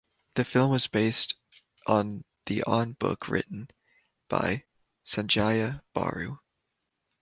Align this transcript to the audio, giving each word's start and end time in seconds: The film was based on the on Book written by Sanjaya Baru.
The 0.33 0.43
film 0.43 0.71
was 0.71 0.87
based 0.87 1.35
on 1.85 2.23
the 2.47 2.63
on 2.63 2.93
Book 2.93 3.27
written 3.27 3.67
by 4.29 4.63
Sanjaya 5.05 5.83
Baru. 5.93 6.39